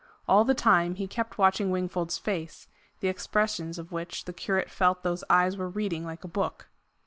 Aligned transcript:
All 0.27 0.43
the 0.43 0.55
time, 0.55 0.95
he 0.95 1.05
kept 1.05 1.37
watching 1.37 1.69
Wingfold's 1.69 2.17
face, 2.17 2.67
the 3.01 3.07
expressions 3.07 3.77
of 3.77 3.91
which 3.91 4.25
the 4.25 4.33
curate 4.33 4.71
felt 4.71 5.03
those 5.03 5.23
eyes 5.29 5.55
were 5.57 5.69
reading 5.69 6.03
like 6.07 6.23
a 6.23 6.27
book. 6.27 6.69